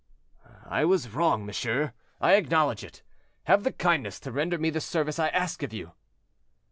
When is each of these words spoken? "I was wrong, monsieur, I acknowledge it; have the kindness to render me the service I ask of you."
"I 0.65 0.83
was 0.83 1.09
wrong, 1.09 1.45
monsieur, 1.45 1.93
I 2.19 2.33
acknowledge 2.33 2.83
it; 2.83 3.03
have 3.43 3.63
the 3.63 3.71
kindness 3.71 4.19
to 4.21 4.31
render 4.31 4.57
me 4.57 4.71
the 4.71 4.81
service 4.81 5.19
I 5.19 5.27
ask 5.27 5.61
of 5.61 5.73
you." 5.73 5.91